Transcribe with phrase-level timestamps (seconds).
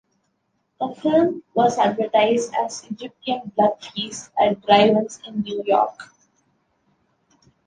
[0.79, 6.09] The film was advertised as "Egyptian Blood Feast" at drive-ins in New York.